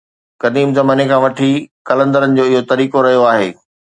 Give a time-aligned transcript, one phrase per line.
[0.43, 1.51] قديم زماني کان وٺي
[1.87, 3.49] قلندرن جو اهو طريقو رهيو آهي